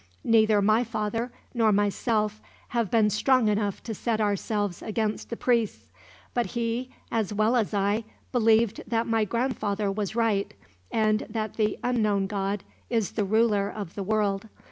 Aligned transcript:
Neither 0.23 0.63
my 0.63 0.83
father 0.83 1.31
nor 1.53 1.71
myself 1.71 2.41
have 2.69 2.89
been 2.89 3.11
strong 3.11 3.49
enough 3.49 3.83
to 3.83 3.93
set 3.93 4.19
ourselves 4.19 4.81
against 4.81 5.29
the 5.29 5.37
priests; 5.37 5.85
but 6.33 6.47
he, 6.47 6.89
as 7.11 7.31
well 7.31 7.55
as 7.55 7.71
I, 7.71 8.03
believed 8.31 8.81
that 8.87 9.05
my 9.05 9.25
grandfather 9.25 9.91
was 9.91 10.15
right, 10.15 10.55
and 10.91 11.27
that 11.29 11.53
the 11.53 11.77
Unknown 11.83 12.25
God 12.25 12.63
is 12.89 13.11
the 13.11 13.25
ruler 13.25 13.69
of 13.69 13.93
the 13.93 14.01
world. 14.01 14.47